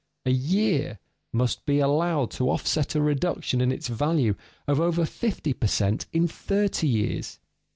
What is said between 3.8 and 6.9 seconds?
value of over fifty per cent, in thirty